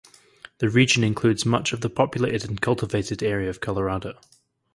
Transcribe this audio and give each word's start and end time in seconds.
The 0.57 0.67
region 0.67 1.03
includes 1.03 1.45
much 1.45 1.73
of 1.73 1.81
the 1.81 1.89
populated 1.91 2.49
and 2.49 2.59
cultivated 2.59 3.21
area 3.21 3.51
of 3.51 3.61
Colorado. 3.61 4.17